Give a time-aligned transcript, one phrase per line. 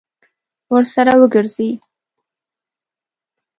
[0.73, 1.69] ورسره وګرځي.